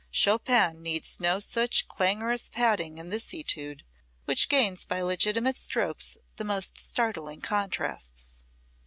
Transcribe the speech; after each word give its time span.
Chopin 0.09 0.81
needs 0.81 1.19
no 1.19 1.39
such 1.39 1.87
clangorous 1.87 2.49
padding 2.49 2.97
in 2.97 3.09
this 3.09 3.35
etude, 3.35 3.83
which 4.25 4.49
gains 4.49 4.83
by 4.83 4.99
legitimate 5.01 5.57
strokes 5.57 6.17
the 6.37 6.43
most 6.43 6.79
startling 6.79 7.39
contrasts. 7.41 8.41